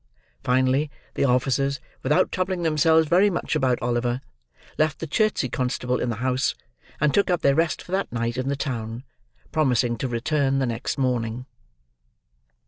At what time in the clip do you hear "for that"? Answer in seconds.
7.83-8.11